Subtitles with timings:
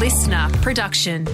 [0.00, 1.26] listener production.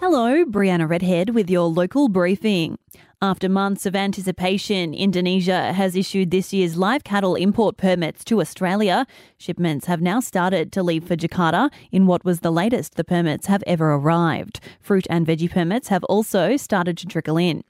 [0.00, 2.78] Hello, Brianna Redhead with your local briefing.
[3.20, 9.06] After months of anticipation, Indonesia has issued this year's live cattle import permits to Australia.
[9.36, 13.48] Shipments have now started to leave for Jakarta in what was the latest the permits
[13.48, 14.60] have ever arrived.
[14.80, 17.64] Fruit and veggie permits have also started to trickle in.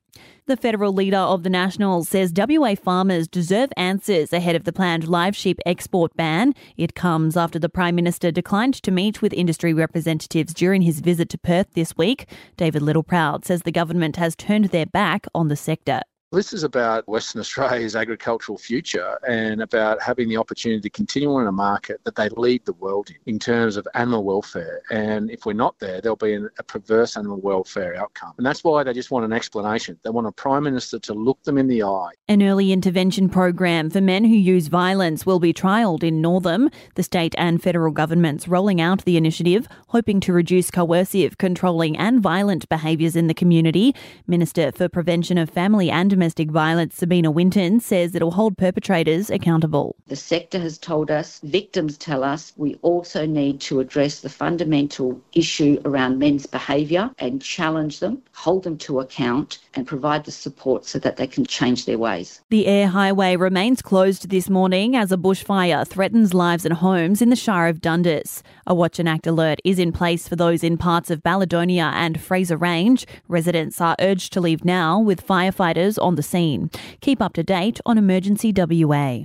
[0.47, 5.09] The federal leader of the Nationals says WA farmers deserve answers ahead of the planned
[5.09, 6.53] live sheep export ban.
[6.77, 11.29] It comes after the Prime Minister declined to meet with industry representatives during his visit
[11.31, 12.29] to Perth this week.
[12.57, 16.03] David Littleproud says the government has turned their back on the sector.
[16.33, 21.47] This is about Western Australia's agricultural future and about having the opportunity to continue in
[21.47, 24.81] a market that they lead the world in, in terms of animal welfare.
[24.91, 28.33] And if we're not there, there'll be an, a perverse animal welfare outcome.
[28.39, 29.99] And that's why they just want an explanation.
[30.05, 32.13] They want a Prime Minister to look them in the eye.
[32.29, 36.71] An early intervention program for men who use violence will be trialled in Northam.
[36.95, 42.23] The state and federal governments rolling out the initiative, hoping to reduce coercive, controlling, and
[42.23, 43.95] violent behaviours in the community.
[44.27, 49.97] Minister for Prevention of Family and domestic violence, Sabine Winton, says it'll hold perpetrators accountable.
[50.07, 55.21] The sector has told us, victims tell us, we also need to address the fundamental
[55.33, 60.87] issue around men's behaviour and challenge them, hold them to account, and provide the support
[60.87, 62.41] so that they can change their ways.
[62.51, 67.31] The Eyre Highway remains closed this morning as a bushfire threatens lives and homes in
[67.31, 68.45] the Shire of Dundas.
[68.65, 72.21] A watch and act alert is in place for those in parts of Balladonia and
[72.21, 73.05] Fraser Range.
[73.27, 76.71] Residents are urged to leave now with firefighters on the scene.
[77.01, 79.25] Keep up to date on Emergency WA.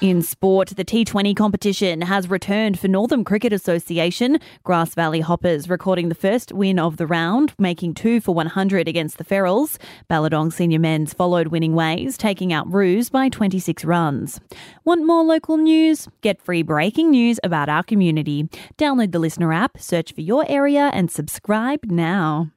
[0.00, 4.38] In sport, the T20 competition has returned for Northern Cricket Association.
[4.62, 9.18] Grass Valley Hoppers recording the first win of the round, making two for 100 against
[9.18, 9.76] the Ferals.
[10.08, 14.38] Balladong Senior Men's followed winning ways, taking out Roos by 26 runs.
[14.84, 16.06] Want more local news?
[16.20, 18.48] Get free breaking news about our community.
[18.78, 22.52] Download the Listener app, search for your area, and subscribe now.